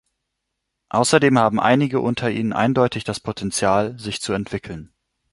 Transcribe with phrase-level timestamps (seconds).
[0.89, 4.91] Außerdem haben einige unter ihnen eindeutig das Potential, sich zu entwickeln.